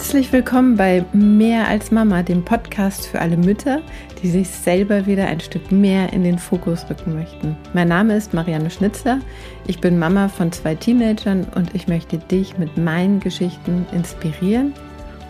[0.00, 3.82] Herzlich willkommen bei Mehr als Mama, dem Podcast für alle Mütter,
[4.22, 7.54] die sich selber wieder ein Stück mehr in den Fokus rücken möchten.
[7.74, 9.20] Mein Name ist Marianne Schnitzler.
[9.66, 14.72] Ich bin Mama von zwei Teenagern und ich möchte dich mit meinen Geschichten inspirieren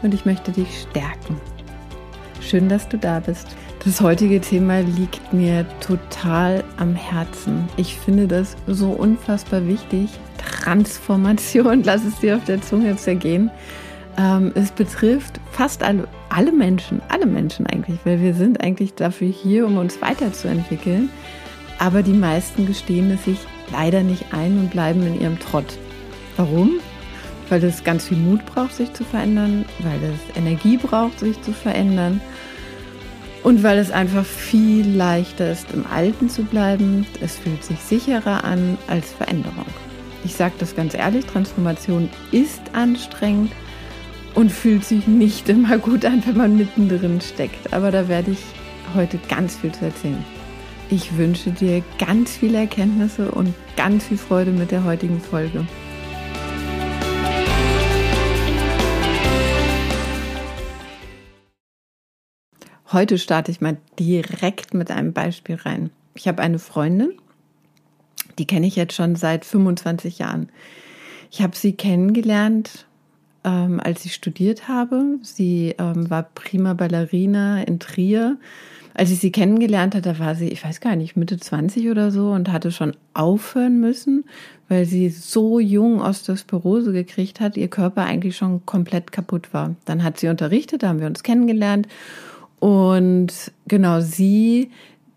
[0.03, 1.41] und ich möchte dich stärken.
[2.41, 3.49] Schön, dass du da bist.
[3.85, 7.69] Das heutige Thema liegt mir total am Herzen.
[7.77, 10.11] Ich finde das so unfassbar wichtig.
[10.39, 13.51] Transformation, lass es dir auf der Zunge zergehen.
[14.17, 19.29] Ähm, es betrifft fast alle, alle Menschen, alle Menschen eigentlich, weil wir sind eigentlich dafür
[19.29, 21.11] hier, um uns weiterzuentwickeln.
[21.79, 23.39] Aber die meisten gestehen es sich
[23.73, 25.79] leider nicht ein und bleiben in ihrem Trott.
[26.37, 26.73] Warum?
[27.49, 31.53] Weil es ganz viel Mut braucht, sich zu verändern, weil es Energie braucht, sich zu
[31.53, 32.21] verändern
[33.43, 37.07] und weil es einfach viel leichter ist, im Alten zu bleiben.
[37.21, 39.67] Es fühlt sich sicherer an als Veränderung.
[40.25, 43.53] Ich sage das ganz ehrlich, Transformation ist anstrengend
[44.35, 47.73] und fühlt sich nicht immer gut an, wenn man mittendrin steckt.
[47.73, 48.41] Aber da werde ich
[48.95, 50.25] heute ganz viel zu erzählen.
[50.91, 55.65] Ich wünsche dir ganz viele Erkenntnisse und ganz viel Freude mit der heutigen Folge.
[62.93, 65.91] Heute starte ich mal direkt mit einem Beispiel rein.
[66.15, 67.13] Ich habe eine Freundin,
[68.41, 70.51] die kenne ich jetzt schon seit 25 Jahren.
[71.31, 72.89] Ich habe sie kennengelernt
[73.45, 75.19] ähm, als ich studiert habe.
[75.23, 78.39] Sie ähm, war prima Ballerina in Trier.
[78.93, 82.33] Als ich sie kennengelernt hatte, war sie, ich weiß gar nicht, Mitte 20 oder so
[82.33, 84.25] und hatte schon aufhören müssen,
[84.69, 89.77] weil sie so jung Osteosporose gekriegt hat, ihr Körper eigentlich schon komplett kaputt war.
[89.85, 91.87] Dann hat sie unterrichtet, da haben wir uns kennengelernt
[92.59, 93.33] und
[93.69, 94.71] genau sie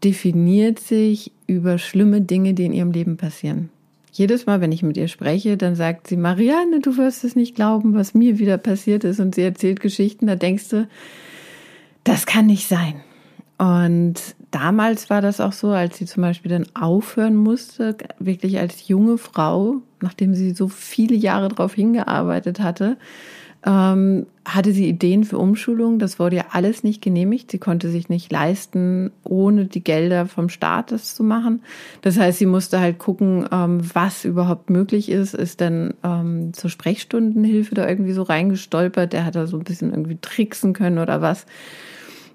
[0.03, 3.69] definiert sich über schlimme Dinge, die in ihrem Leben passieren.
[4.15, 7.55] Jedes Mal, wenn ich mit ihr spreche, dann sagt sie, Marianne, du wirst es nicht
[7.55, 9.19] glauben, was mir wieder passiert ist.
[9.19, 10.87] Und sie erzählt Geschichten, da denkst du,
[12.03, 13.01] das kann nicht sein.
[13.57, 14.15] Und
[14.51, 19.17] damals war das auch so, als sie zum Beispiel dann aufhören musste, wirklich als junge
[19.17, 22.97] Frau, nachdem sie so viele Jahre darauf hingearbeitet hatte,
[23.65, 25.99] ähm, hatte sie Ideen für Umschulung.
[25.99, 27.51] Das wurde ja alles nicht genehmigt.
[27.51, 31.61] Sie konnte sich nicht leisten, ohne die Gelder vom Staat das zu machen.
[32.01, 35.33] Das heißt, sie musste halt gucken, ähm, was überhaupt möglich ist.
[35.33, 39.13] Ist dann ähm, zur Sprechstundenhilfe da irgendwie so reingestolpert.
[39.13, 41.45] Der hat da so ein bisschen irgendwie tricksen können oder was.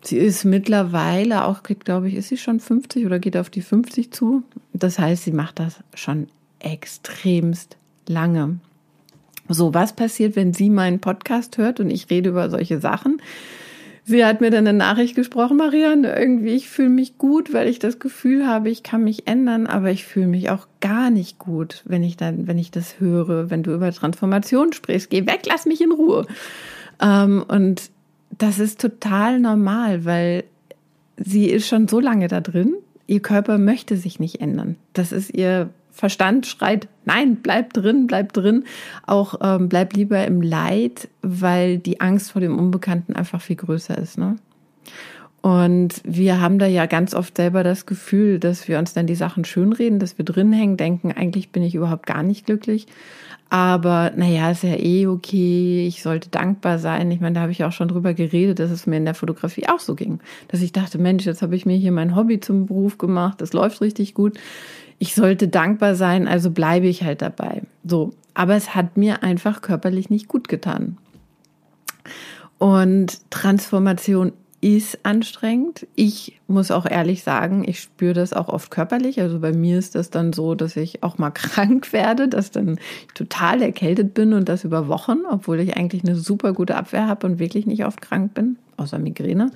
[0.01, 4.13] Sie ist mittlerweile auch, glaube ich, ist sie schon 50 oder geht auf die 50
[4.13, 4.45] zu.
[4.73, 6.29] Das heißt, sie macht das schon
[6.61, 8.61] extremst lange.
[9.49, 13.21] So, was passiert, wenn sie meinen Podcast hört und ich rede über solche Sachen?
[14.05, 17.79] Sie hat mir dann eine Nachricht gesprochen, Marianne, irgendwie, ich fühle mich gut, weil ich
[17.79, 21.83] das Gefühl habe, ich kann mich ändern, aber ich fühle mich auch gar nicht gut,
[21.85, 25.11] wenn ich dann, wenn ich das höre, wenn du über Transformation sprichst.
[25.11, 26.27] Geh weg, lass mich in Ruhe.
[27.03, 27.91] Ähm, und
[28.31, 30.45] das ist total normal, weil
[31.19, 32.77] sie ist schon so lange da drin.
[33.07, 34.77] Ihr Körper möchte sich nicht ändern.
[34.95, 38.63] Das ist ihr Verstand schreit, nein, bleib drin, bleib drin.
[39.05, 43.99] Auch ähm, bleib lieber im Leid, weil die Angst vor dem Unbekannten einfach viel größer
[43.99, 44.17] ist.
[44.17, 44.37] Ne?
[45.41, 49.17] Und wir haben da ja ganz oft selber das Gefühl, dass wir uns dann die
[49.17, 52.87] Sachen schönreden, dass wir drin hängen, denken, eigentlich bin ich überhaupt gar nicht glücklich.
[53.51, 57.11] Aber naja, ist ja eh okay, ich sollte dankbar sein.
[57.11, 59.69] Ich meine, da habe ich auch schon drüber geredet, dass es mir in der Fotografie
[59.69, 60.21] auch so ging.
[60.47, 63.53] Dass ich dachte, Mensch, jetzt habe ich mir hier mein Hobby zum Beruf gemacht, das
[63.53, 64.39] läuft richtig gut
[64.99, 67.63] ich sollte dankbar sein, also bleibe ich halt dabei.
[67.85, 70.99] So, aber es hat mir einfach körperlich nicht gut getan.
[72.59, 75.87] Und Transformation ist anstrengend.
[75.95, 79.21] Ich muss auch ehrlich sagen, ich spüre das auch oft körperlich.
[79.21, 82.81] Also bei mir ist das dann so, dass ich auch mal krank werde, dass dann
[83.15, 87.27] total erkältet bin und das über Wochen, obwohl ich eigentlich eine super gute Abwehr habe
[87.27, 89.53] und wirklich nicht oft krank bin, außer Migräne.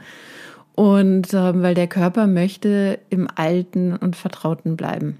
[0.74, 5.19] Und äh, weil der Körper möchte im Alten und Vertrauten bleiben.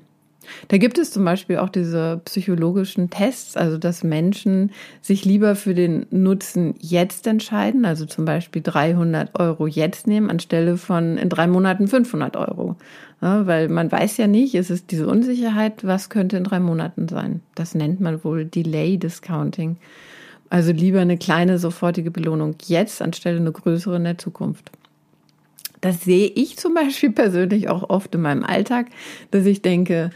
[0.69, 5.74] Da gibt es zum Beispiel auch diese psychologischen Tests, also dass Menschen sich lieber für
[5.74, 11.47] den Nutzen jetzt entscheiden, also zum Beispiel 300 Euro jetzt nehmen, anstelle von in drei
[11.47, 12.77] Monaten 500 Euro.
[13.21, 17.09] Ja, weil man weiß ja nicht, es ist diese Unsicherheit, was könnte in drei Monaten
[17.09, 17.41] sein.
[17.54, 19.77] Das nennt man wohl Delay Discounting.
[20.50, 24.71] Also lieber eine kleine sofortige Belohnung jetzt anstelle eine größere in der Zukunft.
[25.83, 28.86] Das sehe ich zum Beispiel persönlich auch oft in meinem Alltag,
[29.30, 30.10] dass ich denke,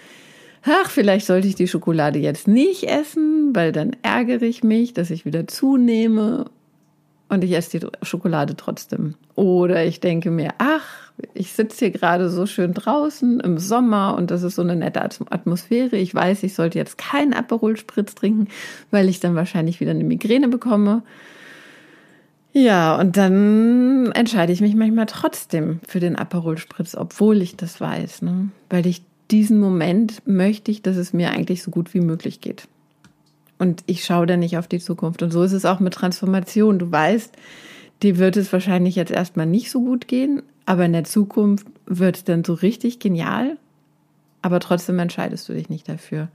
[0.67, 5.11] ach, vielleicht sollte ich die Schokolade jetzt nicht essen, weil dann ärgere ich mich, dass
[5.11, 6.47] ich wieder zunehme
[7.29, 9.15] und ich esse die Schokolade trotzdem.
[9.35, 14.31] Oder ich denke mir, ach, ich sitze hier gerade so schön draußen im Sommer und
[14.31, 15.97] das ist so eine nette Atmosphäre.
[15.97, 18.49] Ich weiß, ich sollte jetzt keinen Aperol Spritz trinken,
[18.91, 21.03] weil ich dann wahrscheinlich wieder eine Migräne bekomme.
[22.53, 27.81] Ja, und dann entscheide ich mich manchmal trotzdem für den Aperol Spritz, obwohl ich das
[27.81, 28.49] weiß, ne?
[28.71, 32.69] weil ich diesen Moment möchte ich, dass es mir eigentlich so gut wie möglich geht.
[33.59, 35.23] Und ich schaue da nicht auf die Zukunft.
[35.23, 36.79] Und so ist es auch mit Transformation.
[36.79, 37.33] Du weißt,
[38.03, 42.17] dir wird es wahrscheinlich jetzt erstmal nicht so gut gehen, aber in der Zukunft wird
[42.17, 43.57] es dann so richtig genial.
[44.43, 46.29] Aber trotzdem entscheidest du dich nicht dafür.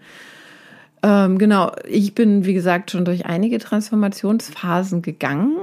[1.04, 5.58] Ähm, genau, ich bin, wie gesagt, schon durch einige Transformationsphasen gegangen.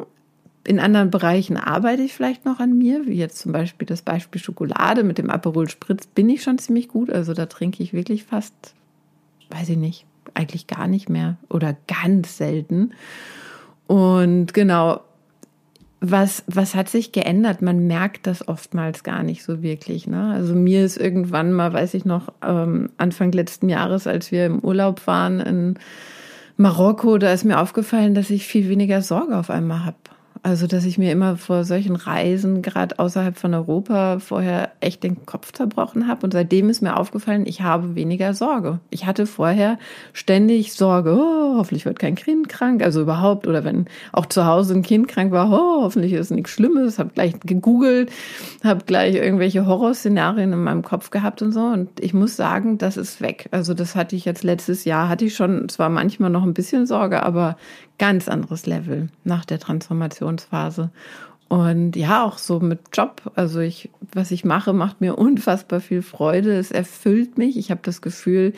[0.69, 4.38] In anderen Bereichen arbeite ich vielleicht noch an mir, wie jetzt zum Beispiel das Beispiel
[4.38, 7.09] Schokolade mit dem Aperol Spritz bin ich schon ziemlich gut.
[7.09, 8.53] Also da trinke ich wirklich fast,
[9.49, 10.05] weiß ich nicht,
[10.35, 12.91] eigentlich gar nicht mehr oder ganz selten.
[13.87, 15.00] Und genau,
[16.03, 17.62] was, was hat sich geändert?
[17.62, 20.06] Man merkt das oftmals gar nicht so wirklich.
[20.06, 20.32] Ne?
[20.35, 24.59] Also mir ist irgendwann mal, weiß ich noch, ähm, Anfang letzten Jahres, als wir im
[24.59, 25.79] Urlaub waren in
[26.59, 29.97] Marokko, da ist mir aufgefallen, dass ich viel weniger Sorge auf einmal habe.
[30.43, 35.26] Also, dass ich mir immer vor solchen Reisen, gerade außerhalb von Europa, vorher echt den
[35.26, 36.25] Kopf zerbrochen habe.
[36.25, 38.79] Und seitdem ist mir aufgefallen, ich habe weniger Sorge.
[38.90, 39.79] Ich hatte vorher
[40.12, 43.46] ständig Sorge, oh, hoffentlich wird kein Kind krank, also überhaupt.
[43.46, 46.99] Oder wenn auch zu Hause ein Kind krank war, oh, hoffentlich ist nichts Schlimmes.
[46.99, 48.11] Habe gleich gegoogelt,
[48.62, 51.61] habe gleich irgendwelche Horrorszenarien in meinem Kopf gehabt und so.
[51.61, 53.49] Und ich muss sagen, das ist weg.
[53.50, 56.87] Also, das hatte ich jetzt letztes Jahr, hatte ich schon zwar manchmal noch ein bisschen
[56.87, 57.56] Sorge, aber
[57.98, 60.90] ganz anderes Level nach der Transformationsphase.
[61.48, 63.22] Und ja, auch so mit Job.
[63.34, 66.58] Also ich, was ich mache, macht mir unfassbar viel Freude.
[66.58, 67.56] Es erfüllt mich.
[67.56, 68.52] Ich habe das Gefühl,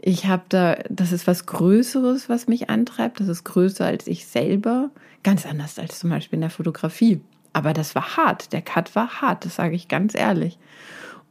[0.00, 3.20] ich habe da, das ist was Größeres, was mich antreibt.
[3.20, 4.90] Das ist größer als ich selber.
[5.22, 7.20] Ganz anders als zum Beispiel in der Fotografie.
[7.52, 8.52] Aber das war hart.
[8.52, 9.44] Der Cut war hart.
[9.44, 10.58] Das sage ich ganz ehrlich.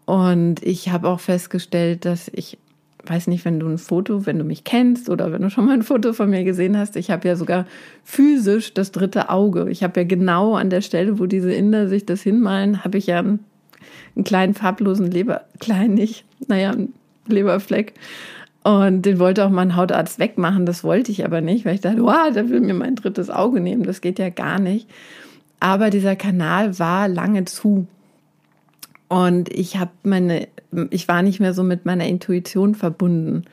[0.05, 2.57] Und ich habe auch festgestellt, dass ich
[3.05, 5.73] weiß nicht, wenn du ein Foto, wenn du mich kennst oder wenn du schon mal
[5.73, 7.65] ein Foto von mir gesehen hast, ich habe ja sogar
[8.03, 9.69] physisch das dritte Auge.
[9.69, 13.07] Ich habe ja genau an der Stelle, wo diese Inder sich das hinmalen, habe ich
[13.07, 13.39] ja einen,
[14.15, 16.93] einen kleinen farblosen Leber, klein nicht, naja, einen
[17.27, 17.93] Leberfleck.
[18.63, 20.67] Und den wollte auch mein Hautarzt wegmachen.
[20.67, 23.59] Das wollte ich aber nicht, weil ich dachte, wow, der will mir mein drittes Auge
[23.59, 23.83] nehmen.
[23.83, 24.87] Das geht ja gar nicht.
[25.59, 27.87] Aber dieser Kanal war lange zu.
[29.11, 30.47] Und ich habe meine,
[30.89, 33.43] ich war nicht mehr so mit meiner Intuition verbunden.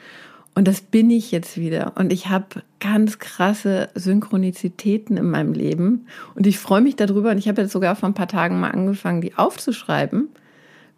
[0.54, 1.94] Und das bin ich jetzt wieder.
[1.96, 6.06] Und ich habe ganz krasse Synchronizitäten in meinem Leben.
[6.36, 7.32] Und ich freue mich darüber.
[7.32, 10.28] Und ich habe jetzt sogar vor ein paar Tagen mal angefangen, die aufzuschreiben,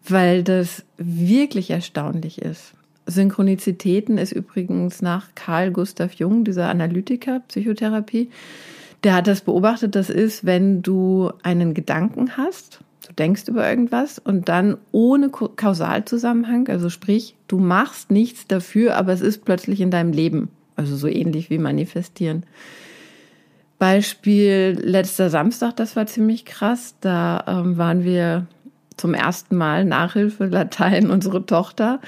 [0.06, 2.74] weil das wirklich erstaunlich ist.
[3.06, 8.28] Synchronizitäten ist übrigens nach Carl Gustav Jung, dieser Analytiker, Psychotherapie,
[9.04, 12.80] der hat das beobachtet, das ist, wenn du einen Gedanken hast
[13.10, 19.12] Du denkst über irgendwas und dann ohne Kausalzusammenhang, also sprich, du machst nichts dafür, aber
[19.12, 20.48] es ist plötzlich in deinem Leben.
[20.76, 22.44] Also so ähnlich wie manifestieren.
[23.80, 26.94] Beispiel letzter Samstag, das war ziemlich krass.
[27.00, 28.46] Da ähm, waren wir
[28.96, 31.98] zum ersten Mal Nachhilfe Latein, unsere Tochter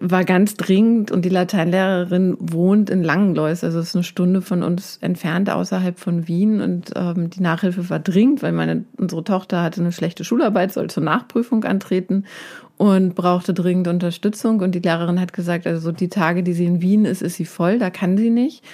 [0.00, 4.98] war ganz dringend und die Lateinlehrerin wohnt in Langenlois, also ist eine Stunde von uns
[5.00, 9.80] entfernt außerhalb von Wien und ähm, die Nachhilfe war dringend, weil meine unsere Tochter hatte
[9.80, 12.24] eine schlechte Schularbeit, soll zur Nachprüfung antreten
[12.76, 14.60] und brauchte dringend Unterstützung.
[14.60, 17.46] Und die Lehrerin hat gesagt, also die Tage, die sie in Wien ist, ist sie
[17.46, 18.64] voll, da kann sie nicht,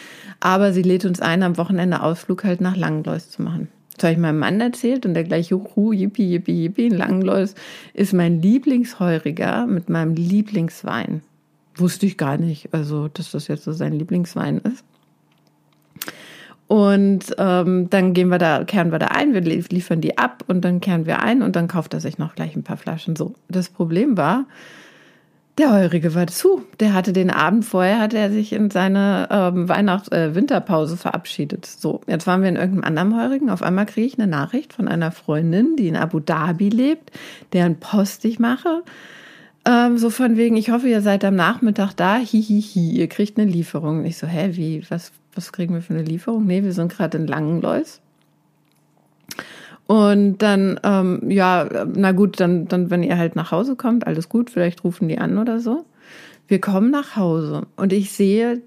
[0.40, 3.68] aber sie lädt uns ein, am Wochenende Ausflug halt nach Langenlois zu machen.
[3.96, 7.48] Das habe ich meinem Mann erzählt und der gleich, juhu, yippie, yippie, yippie, in
[7.94, 11.22] ist mein Lieblingsheuriger mit meinem Lieblingswein.
[11.76, 14.84] Wusste ich gar nicht, also dass das jetzt so sein Lieblingswein ist.
[16.68, 20.62] Und ähm, dann gehen wir da, kehren wir da ein, wir liefern die ab und
[20.64, 23.14] dann kehren wir ein und dann kauft er sich noch gleich ein paar Flaschen.
[23.14, 24.46] So, das Problem war,
[25.58, 26.62] der Heurige war zu.
[26.80, 31.66] Der hatte den Abend vorher, hatte er sich in seine ähm, Weihnachts-Winterpause äh, verabschiedet.
[31.66, 33.50] So, jetzt waren wir in irgendeinem anderen Heurigen.
[33.50, 37.10] Auf einmal kriege ich eine Nachricht von einer Freundin, die in Abu Dhabi lebt,
[37.52, 38.82] deren Post ich mache.
[39.64, 42.16] Ähm, so von wegen, ich hoffe, ihr seid am Nachmittag da.
[42.16, 42.90] Hihihi, hi, hi.
[43.00, 44.00] ihr kriegt eine Lieferung.
[44.00, 46.46] Und ich so, hä, wie, was, was kriegen wir für eine Lieferung?
[46.46, 48.00] Nee, wir sind gerade in Langenlois.
[49.92, 54.30] Und dann, ähm, ja, na gut, dann, dann, wenn ihr halt nach Hause kommt, alles
[54.30, 55.84] gut, vielleicht rufen die an oder so.
[56.48, 58.62] Wir kommen nach Hause und ich sehe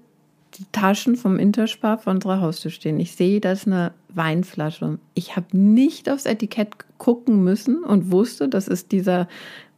[0.56, 3.00] die Taschen vom Interspar vor unserer Haustür stehen.
[3.00, 5.00] Ich sehe, da ist eine Weinflasche.
[5.14, 9.26] Ich habe nicht aufs Etikett gucken müssen und wusste, das ist dieser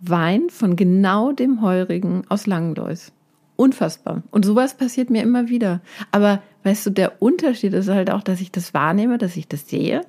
[0.01, 3.11] Wein von genau dem Heurigen aus Langenlois.
[3.57, 4.23] Unfassbar.
[4.33, 5.81] Und sowas passiert mir immer wieder.
[6.13, 9.69] Aber weißt du, der Unterschied ist halt auch, dass ich das wahrnehme, dass ich das
[9.69, 10.03] sehe,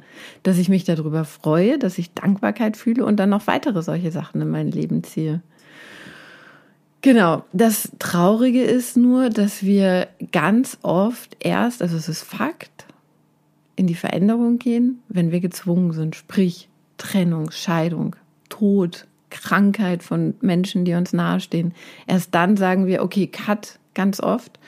[0.43, 4.41] dass ich mich darüber freue, dass ich Dankbarkeit fühle und dann noch weitere solche Sachen
[4.41, 5.41] in mein Leben ziehe.
[7.01, 12.85] Genau, das Traurige ist nur, dass wir ganz oft erst, also es ist Fakt,
[13.77, 18.17] in die Veränderung gehen, wenn wir gezwungen sind, sprich Trennung, Scheidung,
[18.49, 21.73] Tod, Krankheit von Menschen, die uns nahestehen.
[22.05, 24.59] Erst dann sagen wir, okay, cut, ganz oft.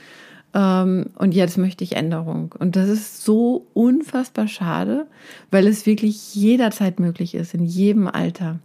[0.53, 2.53] Ähm, und jetzt möchte ich Änderung.
[2.59, 5.07] Und das ist so unfassbar schade,
[5.49, 8.59] weil es wirklich jederzeit möglich ist, in jedem Alter.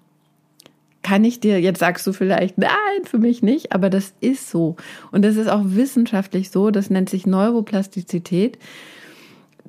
[1.02, 4.74] Kann ich dir, jetzt sagst du vielleicht, nein, für mich nicht, aber das ist so.
[5.12, 8.58] Und das ist auch wissenschaftlich so, das nennt sich Neuroplastizität.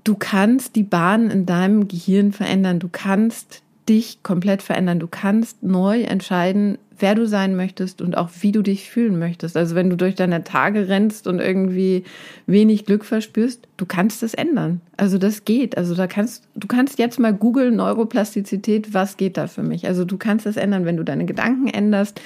[0.03, 2.79] Du kannst die Bahn in deinem Gehirn verändern.
[2.79, 4.99] Du kannst dich komplett verändern.
[4.99, 9.55] Du kannst neu entscheiden, wer du sein möchtest und auch wie du dich fühlen möchtest.
[9.55, 12.03] Also wenn du durch deine Tage rennst und irgendwie
[12.47, 14.81] wenig Glück verspürst, du kannst es ändern.
[14.97, 15.77] Also das geht.
[15.77, 19.87] Also da kannst du kannst jetzt mal googeln Neuroplastizität, was geht da für mich?
[19.87, 22.19] Also du kannst es ändern, wenn du deine Gedanken änderst,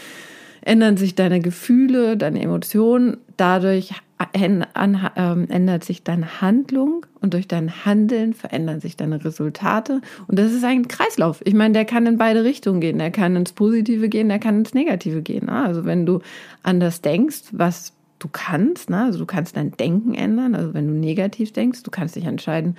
[0.61, 3.17] ändern sich deine Gefühle, deine Emotionen.
[3.37, 3.93] Dadurch
[4.33, 10.01] ähm, ändert sich deine Handlung und durch dein Handeln verändern sich deine Resultate.
[10.27, 11.41] Und das ist ein Kreislauf.
[11.45, 12.99] Ich meine, der kann in beide Richtungen gehen.
[12.99, 15.47] Der kann ins Positive gehen, der kann ins Negative gehen.
[15.47, 15.53] Ne?
[15.53, 16.19] Also wenn du
[16.63, 19.05] anders denkst, was du kannst, ne?
[19.05, 20.53] also du kannst dein Denken ändern.
[20.53, 22.75] Also wenn du negativ denkst, du kannst dich entscheiden,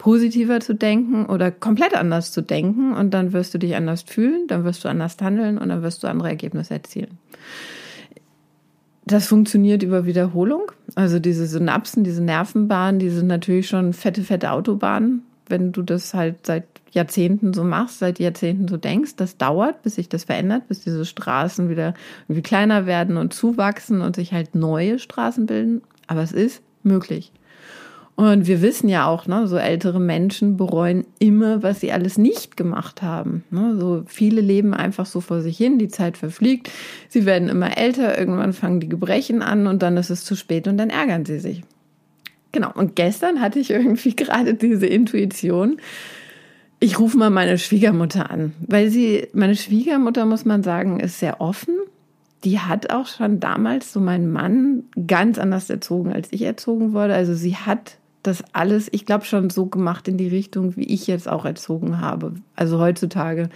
[0.00, 4.46] positiver zu denken oder komplett anders zu denken und dann wirst du dich anders fühlen,
[4.48, 7.18] dann wirst du anders handeln und dann wirst du andere Ergebnisse erzielen.
[9.04, 10.72] Das funktioniert über Wiederholung.
[10.94, 15.22] Also diese Synapsen, diese Nervenbahnen, die sind natürlich schon fette, fette Autobahnen.
[15.48, 19.96] Wenn du das halt seit Jahrzehnten so machst, seit Jahrzehnten so denkst, das dauert, bis
[19.96, 21.92] sich das verändert, bis diese Straßen wieder
[22.26, 25.82] irgendwie kleiner werden und zuwachsen und sich halt neue Straßen bilden.
[26.06, 27.32] Aber es ist möglich.
[28.20, 32.54] Und wir wissen ja auch, ne, so ältere Menschen bereuen immer, was sie alles nicht
[32.54, 33.44] gemacht haben.
[33.50, 33.78] Ne?
[33.80, 36.70] So viele leben einfach so vor sich hin, die Zeit verfliegt,
[37.08, 40.68] sie werden immer älter, irgendwann fangen die Gebrechen an und dann ist es zu spät
[40.68, 41.62] und dann ärgern sie sich.
[42.52, 45.78] Genau, und gestern hatte ich irgendwie gerade diese Intuition,
[46.78, 51.40] ich rufe mal meine Schwiegermutter an, weil sie, meine Schwiegermutter, muss man sagen, ist sehr
[51.40, 51.74] offen.
[52.44, 57.14] Die hat auch schon damals so meinen Mann ganz anders erzogen, als ich erzogen wurde.
[57.14, 61.06] Also sie hat das alles, ich glaube, schon so gemacht in die Richtung, wie ich
[61.06, 62.34] jetzt auch erzogen habe.
[62.54, 63.48] Also heutzutage.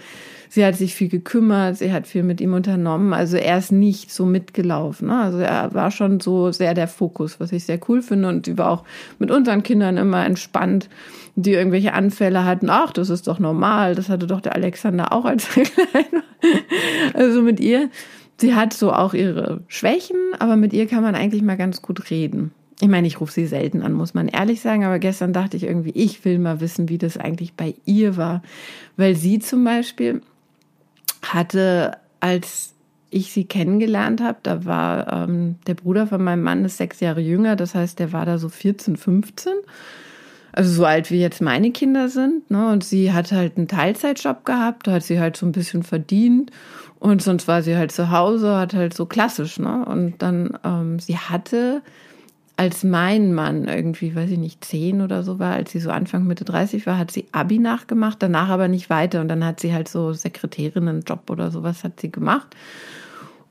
[0.49, 3.13] Sie hat sich viel gekümmert, sie hat viel mit ihm unternommen.
[3.13, 5.09] Also er ist nicht so mitgelaufen.
[5.09, 5.19] Ne?
[5.19, 8.29] Also er war schon so sehr der Fokus, was ich sehr cool finde.
[8.29, 8.83] Und sie war auch
[9.19, 10.89] mit unseren Kindern immer entspannt,
[11.35, 12.69] die irgendwelche Anfälle hatten.
[12.69, 13.93] Ach, das ist doch normal.
[13.93, 16.23] Das hatte doch der Alexander auch als klein.
[17.13, 17.89] Also mit ihr,
[18.37, 22.09] sie hat so auch ihre Schwächen, aber mit ihr kann man eigentlich mal ganz gut
[22.09, 22.51] reden.
[22.81, 25.63] Ich meine, ich rufe sie selten an, muss man ehrlich sagen, aber gestern dachte ich
[25.63, 28.41] irgendwie, ich will mal wissen, wie das eigentlich bei ihr war.
[28.97, 30.21] Weil sie zum Beispiel
[31.23, 32.73] hatte, als
[33.11, 37.21] ich sie kennengelernt habe, da war ähm, der Bruder von meinem Mann ist sechs Jahre
[37.21, 39.53] jünger, das heißt, der war da so 14, 15.
[40.51, 42.49] Also so alt wie jetzt meine Kinder sind.
[42.49, 42.69] Ne?
[42.71, 46.51] Und sie hat halt einen Teilzeitjob gehabt, da hat sie halt so ein bisschen verdient.
[46.97, 49.59] Und sonst war sie halt zu Hause, hat halt so klassisch.
[49.59, 49.85] Ne?
[49.85, 51.81] Und dann, ähm, sie hatte
[52.57, 56.25] als mein Mann irgendwie, weiß ich nicht, zehn oder so war, als sie so Anfang
[56.25, 59.73] Mitte 30 war, hat sie Abi nachgemacht, danach aber nicht weiter und dann hat sie
[59.73, 62.55] halt so Sekretärinnenjob oder sowas hat sie gemacht.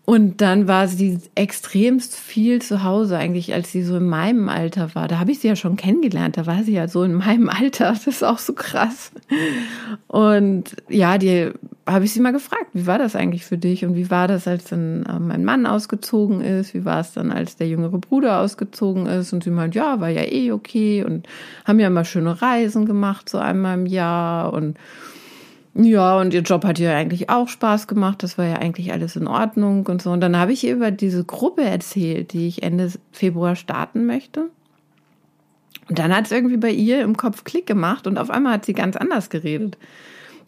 [0.07, 4.95] Und dann war sie extremst viel zu Hause, eigentlich, als sie so in meinem Alter
[4.95, 5.09] war.
[5.09, 6.37] Da habe ich sie ja schon kennengelernt.
[6.37, 7.89] Da war sie ja so in meinem Alter.
[7.91, 9.13] Das ist auch so krass.
[10.07, 11.53] Und ja, die
[11.87, 13.85] habe ich sie mal gefragt, wie war das eigentlich für dich?
[13.85, 16.73] Und wie war das, als dann äh, mein Mann ausgezogen ist?
[16.73, 19.33] Wie war es dann, als der jüngere Bruder ausgezogen ist?
[19.33, 21.05] Und sie meint, ja, war ja eh okay.
[21.05, 21.27] Und
[21.67, 24.55] haben ja mal schöne Reisen gemacht, so einmal im Jahr.
[24.55, 24.79] Und
[25.75, 28.23] ja, und ihr Job hat ihr eigentlich auch Spaß gemacht.
[28.23, 30.11] Das war ja eigentlich alles in Ordnung und so.
[30.11, 34.49] Und dann habe ich ihr über diese Gruppe erzählt, die ich Ende Februar starten möchte.
[35.89, 38.65] Und dann hat es irgendwie bei ihr im Kopf Klick gemacht und auf einmal hat
[38.65, 39.77] sie ganz anders geredet.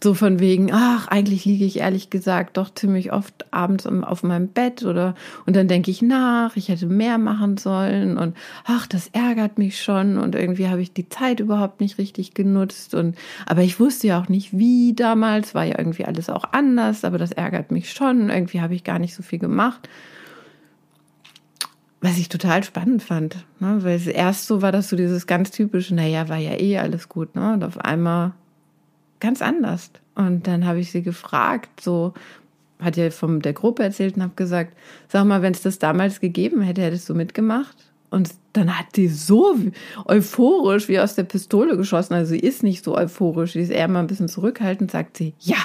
[0.03, 4.49] So von wegen, ach, eigentlich liege ich ehrlich gesagt doch ziemlich oft abends auf meinem
[4.49, 5.15] Bett oder
[5.47, 9.83] und dann denke ich nach, ich hätte mehr machen sollen und ach, das ärgert mich
[9.83, 14.09] schon und irgendwie habe ich die Zeit überhaupt nicht richtig genutzt und aber ich wusste
[14.09, 17.91] ja auch nicht wie damals, war ja irgendwie alles auch anders, aber das ärgert mich
[17.93, 19.88] schon, irgendwie habe ich gar nicht so viel gemacht.
[22.03, 23.79] Was ich total spannend fand, ne?
[23.81, 27.35] weil erst so war das so dieses ganz typische, naja, war ja eh alles gut,
[27.35, 27.55] ne?
[27.55, 28.35] Und auf einmal
[29.20, 29.90] ganz anders.
[30.14, 32.14] Und dann habe ich sie gefragt, so
[32.80, 34.76] hat ja von der Gruppe erzählt und habe gesagt,
[35.08, 37.76] sag mal, wenn es das damals gegeben hätte, hättest du mitgemacht?
[38.11, 39.56] Und dann hat die so
[40.06, 42.14] euphorisch wie aus der Pistole geschossen.
[42.14, 45.35] Also sie ist nicht so euphorisch, sie ist eher mal ein bisschen zurückhaltend, sagt sie,
[45.40, 45.58] ja,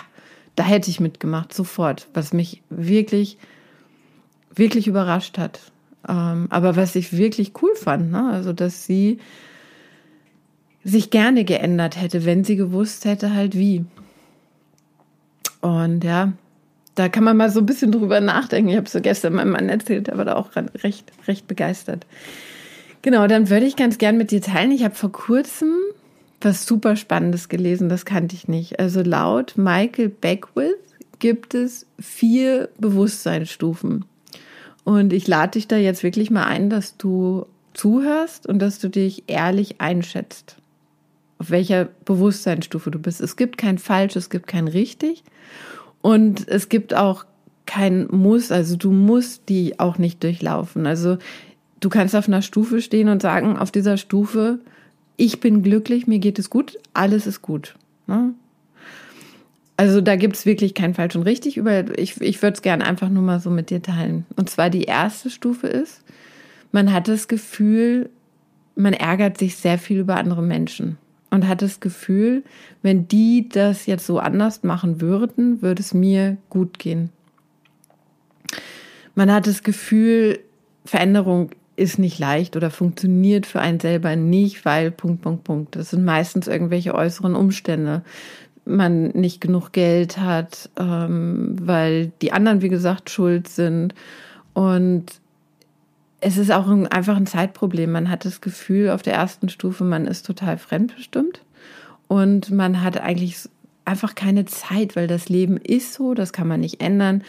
[0.56, 2.08] da hätte ich mitgemacht, sofort.
[2.14, 3.38] Was mich wirklich,
[4.54, 5.72] wirklich überrascht hat.
[6.08, 8.30] Ähm, aber was ich wirklich cool fand, ne?
[8.32, 9.20] also dass sie
[10.84, 13.86] sich gerne geändert hätte, wenn sie gewusst hätte, halt wie.
[15.62, 16.34] Und ja,
[16.96, 18.70] da kann man mal so ein bisschen drüber nachdenken.
[18.70, 20.50] Ich habe es so gestern meinem Mann erzählt, war da auch
[20.84, 22.06] recht, recht begeistert.
[23.02, 24.72] Genau, dann würde ich ganz gern mit dir teilen.
[24.72, 25.76] Ich habe vor kurzem
[26.44, 28.80] was super Spannendes gelesen, das kannte ich nicht.
[28.80, 30.76] Also laut Michael Beckwith
[31.20, 34.06] gibt es vier Bewusstseinsstufen.
[34.84, 38.90] Und ich lade dich da jetzt wirklich mal ein, dass du zuhörst und dass du
[38.90, 40.58] dich ehrlich einschätzt,
[41.42, 43.20] auf welcher Bewusstseinsstufe du bist.
[43.20, 45.24] Es gibt kein falsch, es gibt kein richtig
[46.02, 47.26] und es gibt auch
[47.66, 50.86] kein muss, also du musst die auch nicht durchlaufen.
[50.86, 51.18] Also
[51.80, 54.60] du kannst auf einer Stufe stehen und sagen, auf dieser Stufe,
[55.18, 57.74] ich bin glücklich, mir geht es gut, alles ist gut.
[58.06, 58.36] Ne?
[59.78, 61.58] Also da gibt es wirklich kein falsch und richtig.
[61.58, 64.28] Über, ich ich würde es gerne einfach nur mal so mit dir teilen.
[64.36, 66.04] Und zwar die erste Stufe ist,
[66.72, 68.12] man hat das Gefühl,
[68.76, 71.00] man ärgert sich sehr viel über andere Menschen
[71.32, 72.44] und hat das Gefühl,
[72.84, 77.10] wenn die das jetzt so anders machen würden, würde es mir gut gehen.
[79.16, 80.40] Man hat das Gefühl,
[80.86, 85.76] Veränderung ist nicht leicht oder funktioniert für einen selber nicht, weil Punkt, Punkt, Punkt.
[85.76, 88.04] Das sind meistens irgendwelche äußeren Umstände
[88.66, 93.96] man nicht genug Geld hat, ähm, weil die anderen, wie gesagt, schuld sind.
[94.54, 95.06] Und
[96.22, 97.92] es ist auch ein, einfach ein Zeitproblem.
[97.92, 101.42] Man hat das Gefühl auf der ersten Stufe, man ist total fremdbestimmt
[102.08, 103.50] und man hat eigentlich
[103.86, 107.24] einfach keine Zeit, weil das Leben ist so, das kann man nicht ändern.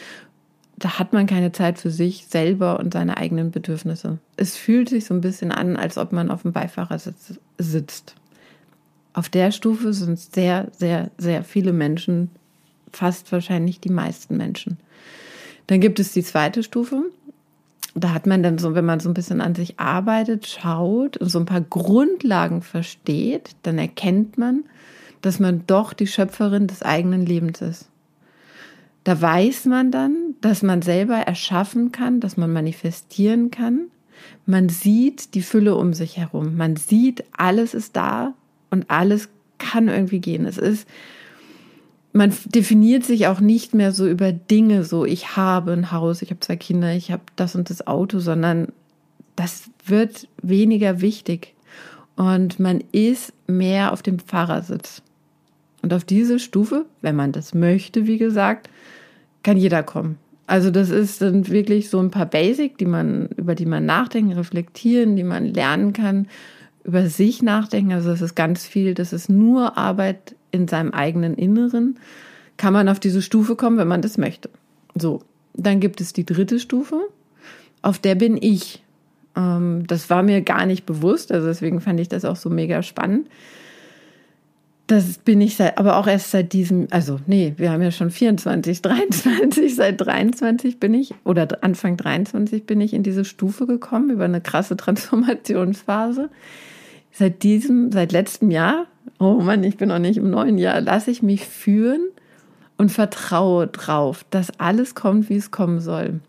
[0.77, 4.19] Da hat man keine Zeit für sich selber und seine eigenen Bedürfnisse.
[4.37, 8.15] Es fühlt sich so ein bisschen an, als ob man auf dem Beifahrersitz sitzt.
[9.15, 12.31] Auf der Stufe sind sehr, sehr, sehr viele Menschen,
[12.93, 14.79] fast wahrscheinlich die meisten Menschen.
[15.69, 17.05] Dann gibt es die zweite Stufe.
[17.95, 21.29] Da hat man dann so, wenn man so ein bisschen an sich arbeitet, schaut und
[21.29, 24.65] so ein paar Grundlagen versteht, dann erkennt man,
[25.21, 27.89] dass man doch die Schöpferin des eigenen Lebens ist.
[29.05, 33.89] Da weiß man dann, dass man selber erschaffen kann, dass man manifestieren kann.
[34.47, 36.57] Man sieht die Fülle um sich herum.
[36.57, 38.35] Man sieht, alles ist da,
[38.73, 39.29] und alles
[39.59, 40.47] kann irgendwie gehen.
[40.47, 40.89] Es ist,
[42.13, 46.31] man definiert sich auch nicht mehr so über Dinge, so ich habe ein Haus, ich
[46.31, 48.69] habe zwei Kinder, ich habe das und das Auto, sondern
[49.35, 51.55] das wird weniger wichtig.
[52.17, 55.03] Und man ist mehr auf dem Fahrersitz.
[55.81, 58.69] Und auf diese Stufe, wenn man das möchte, wie gesagt,
[59.43, 60.19] kann jeder kommen.
[60.47, 64.33] Also das ist sind wirklich so ein paar Basic, die man, über die man nachdenken,
[64.33, 66.29] reflektieren, die man lernen kann,
[66.85, 67.93] über sich nachdenken.
[67.93, 71.99] Also das ist ganz viel, das ist nur Arbeit in seinem eigenen Inneren.
[72.57, 74.51] Kann man auf diese Stufe kommen, wenn man das möchte.
[74.95, 75.23] So,
[75.55, 77.01] dann gibt es die dritte Stufe,
[77.81, 78.83] auf der bin ich.
[79.37, 82.83] Ähm, das war mir gar nicht bewusst, also deswegen fand ich das auch so mega
[82.83, 83.29] spannend.
[84.87, 88.11] Das bin ich seit, aber auch erst seit diesem, also nee, wir haben ja schon
[88.11, 94.11] 24, 23, seit 23 bin ich, oder Anfang 23 bin ich in diese Stufe gekommen
[94.11, 96.29] über eine krasse Transformationsphase
[97.13, 98.87] seit diesem, seit letztem Jahr,
[99.19, 102.09] oh Mann, ich bin noch nicht im neuen Jahr, lasse ich mich führen
[102.77, 106.21] und vertraue drauf, dass alles kommt, wie es kommen soll.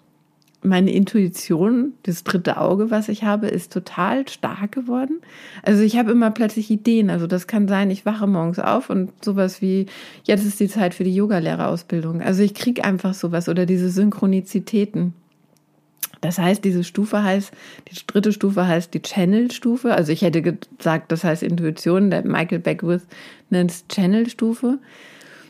[0.66, 5.20] Meine Intuition, das dritte Auge, was ich habe, ist total stark geworden.
[5.62, 7.10] Also ich habe immer plötzlich Ideen.
[7.10, 9.88] Also das kann sein, ich wache morgens auf und sowas wie,
[10.24, 12.22] jetzt ist die Zeit für die Yogalehrerausbildung.
[12.22, 15.14] Also ich kriege einfach sowas oder diese Synchronizitäten.
[16.24, 17.52] Das heißt, diese Stufe heißt,
[17.92, 19.94] die dritte Stufe heißt die Channel-Stufe.
[19.94, 22.12] Also ich hätte gesagt, das heißt Intuition.
[22.12, 23.02] Der Michael Beckwith
[23.50, 24.80] nennt es Channel-Stufe.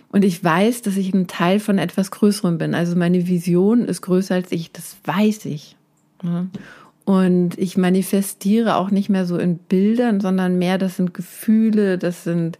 [0.09, 2.73] Und ich weiß, dass ich ein Teil von etwas Größerem bin.
[2.73, 4.71] Also meine Vision ist größer als ich.
[4.71, 5.75] Das weiß ich.
[7.05, 12.23] Und ich manifestiere auch nicht mehr so in Bildern, sondern mehr, das sind Gefühle, das
[12.23, 12.57] sind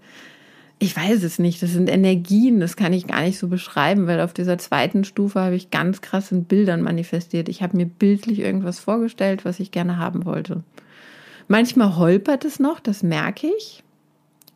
[0.84, 4.20] ich weiß es nicht, das sind Energien, das kann ich gar nicht so beschreiben, weil
[4.20, 7.48] auf dieser zweiten Stufe habe ich ganz krass in Bildern manifestiert.
[7.48, 10.62] Ich habe mir bildlich irgendwas vorgestellt, was ich gerne haben wollte.
[11.48, 13.82] Manchmal holpert es noch, das merke ich.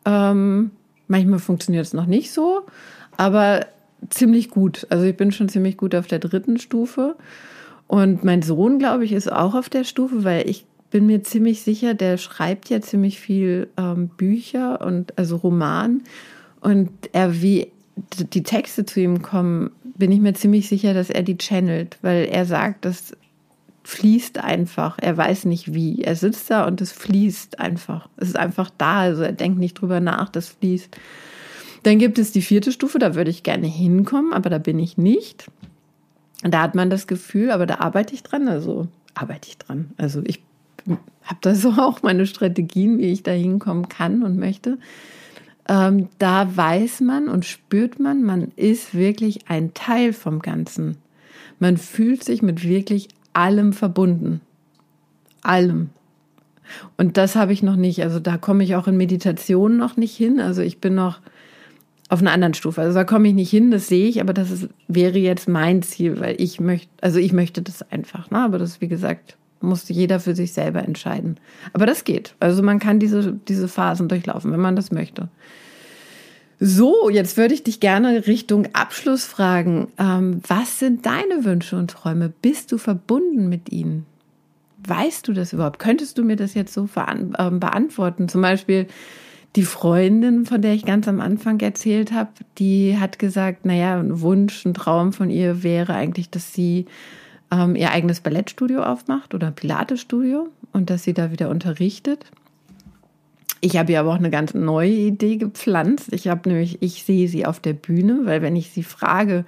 [0.04, 0.70] Ähm,
[1.06, 2.66] manchmal funktioniert es noch nicht so,
[3.16, 3.64] aber
[4.10, 4.86] ziemlich gut.
[4.90, 7.16] Also ich bin schon ziemlich gut auf der dritten Stufe.
[7.86, 11.62] Und mein Sohn, glaube ich, ist auch auf der Stufe, weil ich bin mir ziemlich
[11.62, 16.02] sicher, der schreibt ja ziemlich viel ähm, Bücher und also Roman.
[16.60, 17.70] Und er, wie
[18.32, 22.26] die Texte zu ihm kommen, bin ich mir ziemlich sicher, dass er die channelt, weil
[22.26, 23.16] er sagt, das
[23.84, 24.98] fließt einfach.
[25.00, 26.02] Er weiß nicht wie.
[26.02, 28.08] Er sitzt da und es fließt einfach.
[28.16, 29.00] Es ist einfach da.
[29.00, 30.96] Also er denkt nicht drüber nach, das fließt.
[31.84, 34.98] Dann gibt es die vierte Stufe, da würde ich gerne hinkommen, aber da bin ich
[34.98, 35.50] nicht.
[36.42, 38.48] Da hat man das Gefühl, aber da arbeite ich dran.
[38.48, 39.90] Also arbeite ich dran.
[39.96, 40.42] Also ich
[41.24, 44.78] habe da so auch meine Strategien, wie ich da hinkommen kann und möchte.
[45.68, 50.96] Ähm, da weiß man und spürt man, man ist wirklich ein Teil vom Ganzen.
[51.58, 54.40] Man fühlt sich mit wirklich allem verbunden.
[55.42, 55.90] Allem.
[56.96, 58.02] Und das habe ich noch nicht.
[58.02, 60.40] Also da komme ich auch in Meditation noch nicht hin.
[60.40, 61.20] Also ich bin noch
[62.08, 62.80] auf einer anderen Stufe.
[62.80, 65.82] Also da komme ich nicht hin, das sehe ich, aber das ist, wäre jetzt mein
[65.82, 68.30] Ziel, weil ich möchte, also ich möchte das einfach.
[68.30, 68.38] Ne?
[68.38, 71.38] Aber das, wie gesagt, muss jeder für sich selber entscheiden.
[71.72, 72.34] Aber das geht.
[72.40, 75.28] Also man kann diese, diese Phasen durchlaufen, wenn man das möchte.
[76.60, 79.88] So, jetzt würde ich dich gerne Richtung Abschluss fragen.
[79.98, 82.32] Ähm, was sind deine Wünsche und Träume?
[82.42, 84.06] Bist du verbunden mit ihnen?
[84.84, 85.78] Weißt du das überhaupt?
[85.78, 88.28] Könntest du mir das jetzt so äh, beantworten?
[88.28, 88.88] Zum Beispiel
[89.54, 94.20] die Freundin, von der ich ganz am Anfang erzählt habe, die hat gesagt, naja, ein
[94.20, 96.86] Wunsch, ein Traum von ihr wäre eigentlich, dass sie
[97.50, 102.26] ähm, ihr eigenes Ballettstudio aufmacht oder Pilatestudio und dass sie da wieder unterrichtet.
[103.60, 106.12] Ich habe ihr aber auch eine ganz neue Idee gepflanzt.
[106.12, 109.44] Ich habe nämlich, ich sehe sie auf der Bühne, weil wenn ich sie frage,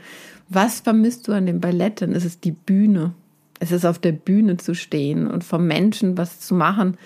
[0.49, 3.15] was vermisst du an dem Ballett, dann ist es die Bühne.
[3.61, 6.97] Es ist auf der Bühne zu stehen und vom Menschen was zu machen.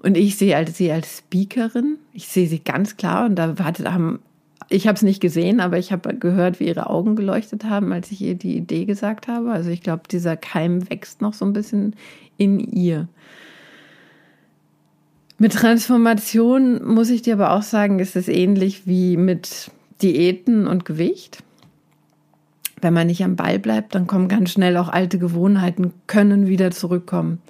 [0.00, 1.98] Und ich sehe sie als Speakerin.
[2.12, 4.20] Ich sehe sie ganz klar und da haben
[4.68, 8.10] ich habe es nicht gesehen, aber ich habe gehört, wie ihre Augen geleuchtet haben, als
[8.10, 9.52] ich ihr die Idee gesagt habe.
[9.52, 11.94] Also ich glaube, dieser Keim wächst noch so ein bisschen
[12.36, 13.08] in ihr.
[15.38, 19.70] Mit Transformation muss ich dir aber auch sagen, ist es ähnlich wie mit
[20.02, 21.42] Diäten und Gewicht.
[22.80, 26.70] Wenn man nicht am Ball bleibt, dann kommen ganz schnell auch alte Gewohnheiten, können wieder
[26.70, 27.40] zurückkommen.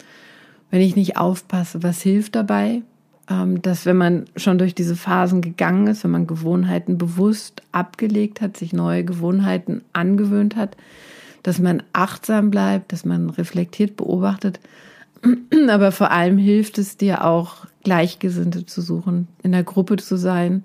[0.71, 2.83] Wenn ich nicht aufpasse, was hilft dabei?
[3.29, 8.41] Ähm, dass wenn man schon durch diese Phasen gegangen ist, wenn man Gewohnheiten bewusst abgelegt
[8.41, 10.77] hat, sich neue Gewohnheiten angewöhnt hat,
[11.43, 14.61] dass man achtsam bleibt, dass man reflektiert beobachtet.
[15.69, 20.65] Aber vor allem hilft es dir auch, Gleichgesinnte zu suchen, in der Gruppe zu sein,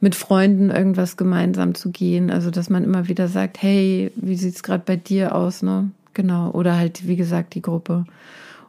[0.00, 2.30] mit Freunden irgendwas gemeinsam zu gehen.
[2.30, 5.90] Also, dass man immer wieder sagt, hey, wie sieht's gerade bei dir aus, ne?
[6.14, 6.50] Genau.
[6.50, 8.04] Oder halt, wie gesagt, die Gruppe.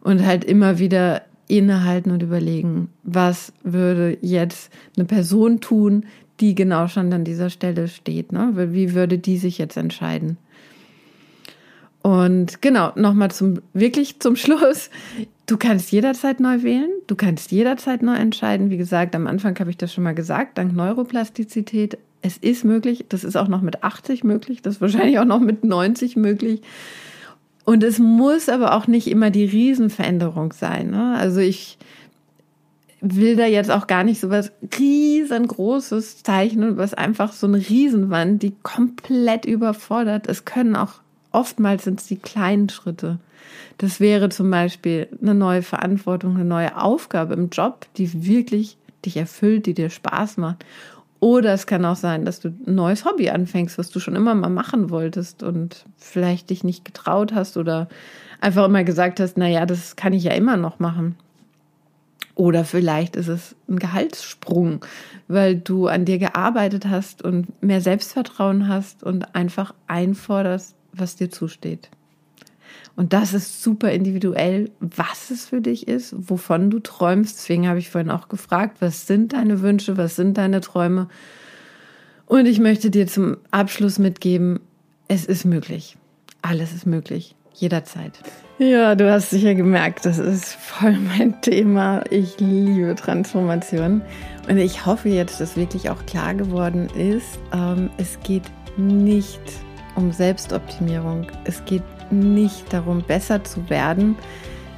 [0.02, 6.06] Und halt immer wieder innehalten und überlegen, was würde jetzt eine Person tun,
[6.40, 8.32] die genau schon an dieser Stelle steht.
[8.32, 8.52] Ne?
[8.74, 10.38] Wie würde die sich jetzt entscheiden?
[12.02, 14.90] Und genau, nochmal zum, wirklich zum Schluss.
[15.46, 16.90] Du kannst jederzeit neu wählen.
[17.08, 18.70] Du kannst jederzeit neu entscheiden.
[18.70, 21.98] Wie gesagt, am Anfang habe ich das schon mal gesagt, dank Neuroplastizität.
[22.22, 23.06] Es ist möglich.
[23.08, 24.62] Das ist auch noch mit 80 möglich.
[24.62, 26.62] Das ist wahrscheinlich auch noch mit 90 möglich.
[27.65, 30.91] Und es muss aber auch nicht immer die Riesenveränderung sein.
[30.91, 31.15] Ne?
[31.17, 31.78] Also ich
[32.99, 38.41] will da jetzt auch gar nicht so was riesengroßes zeichnen, was einfach so eine Riesenwand,
[38.43, 40.28] die komplett überfordert.
[40.28, 41.02] Es können auch
[41.34, 43.19] oftmals sind es die kleinen Schritte.
[43.78, 49.17] Das wäre zum Beispiel eine neue Verantwortung, eine neue Aufgabe im Job, die wirklich dich
[49.17, 50.63] erfüllt, die dir Spaß macht.
[51.24, 54.36] Oder es kann auch sein, dass du ein neues Hobby anfängst, was du schon immer
[54.36, 57.88] mal machen wolltest und vielleicht dich nicht getraut hast oder
[58.42, 61.16] einfach immer gesagt hast, na ja, das kann ich ja immer noch machen.
[62.36, 64.84] Oder vielleicht ist es ein Gehaltssprung,
[65.30, 71.32] weil du an dir gearbeitet hast und mehr Selbstvertrauen hast und einfach einforderst, was dir
[71.32, 71.90] zusteht.
[72.96, 77.38] Und das ist super individuell, was es für dich ist, wovon du träumst.
[77.38, 81.08] Deswegen habe ich vorhin auch gefragt, was sind deine Wünsche, was sind deine Träume?
[82.26, 84.60] Und ich möchte dir zum Abschluss mitgeben,
[85.08, 85.98] es ist möglich.
[86.42, 87.36] Alles ist möglich.
[87.54, 88.20] Jederzeit.
[88.60, 92.04] Ja, du hast sicher gemerkt, das ist voll mein Thema.
[92.10, 94.02] Ich liebe Transformation.
[94.48, 98.44] Und ich hoffe jetzt, dass wirklich auch klar geworden ist, ähm, es geht
[98.78, 99.42] nicht
[99.96, 101.28] um Selbstoptimierung.
[101.46, 104.16] Es geht nicht darum, besser zu werden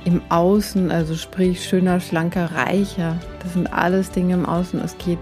[0.05, 3.17] im Außen, also sprich schöner, schlanker, reicher.
[3.41, 4.79] Das sind alles Dinge im Außen.
[4.79, 5.19] Es geht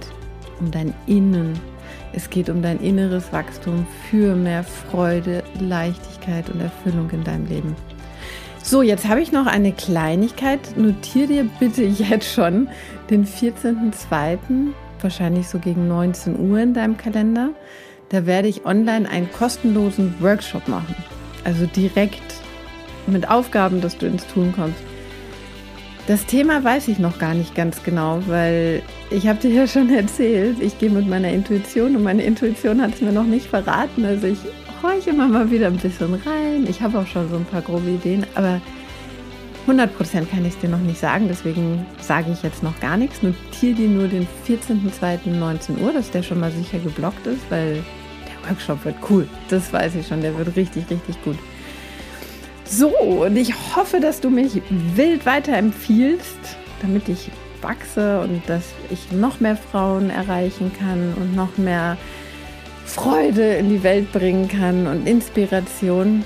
[0.59, 1.59] um dein Innen.
[2.11, 7.75] Es geht um dein inneres Wachstum für mehr Freude, Leichtigkeit und Erfüllung in deinem Leben.
[8.61, 10.77] So, jetzt habe ich noch eine Kleinigkeit.
[10.77, 12.69] Notier dir bitte jetzt schon
[13.09, 14.37] den 14.02.,
[15.01, 17.49] wahrscheinlich so gegen 19 Uhr in deinem Kalender.
[18.09, 20.95] Da werde ich online einen kostenlosen Workshop machen.
[21.43, 22.21] Also direkt
[23.07, 24.81] mit Aufgaben, dass du ins Tun kommst.
[26.07, 29.89] Das Thema weiß ich noch gar nicht ganz genau, weil ich habe dir ja schon
[29.89, 34.03] erzählt, ich gehe mit meiner Intuition und meine Intuition hat es mir noch nicht verraten.
[34.03, 34.39] Also ich
[34.81, 36.67] horche immer mal wieder ein bisschen rein.
[36.69, 38.59] Ich habe auch schon so ein paar grobe Ideen, aber
[39.65, 43.23] 100% kann ich es dir noch nicht sagen, deswegen sage ich jetzt noch gar nichts.
[43.23, 47.81] Notiere dir nur den 14.02.19 Uhr, dass der schon mal sicher geblockt ist, weil
[48.47, 49.27] Workshop wird cool.
[49.49, 51.37] Das weiß ich schon, der wird richtig, richtig gut.
[52.65, 54.61] So, und ich hoffe, dass du mich
[54.95, 57.29] wild weiterempfiehlst, damit ich
[57.61, 61.97] wachse und dass ich noch mehr Frauen erreichen kann und noch mehr
[62.85, 66.23] Freude in die Welt bringen kann und Inspiration.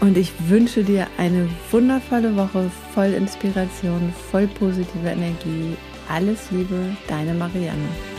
[0.00, 5.76] Und ich wünsche dir eine wundervolle Woche voll Inspiration, voll positive Energie.
[6.08, 8.13] Alles Liebe, deine Marianne.